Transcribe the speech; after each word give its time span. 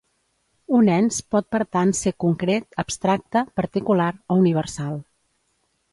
Un 0.77 0.87
ens 0.93 1.19
pot 1.35 1.47
per 1.55 1.59
tant 1.77 1.93
ser 1.99 2.13
concret, 2.25 2.67
abstracte, 2.85 3.47
particular 3.61 4.11
o 4.17 4.39
universal. 4.45 4.99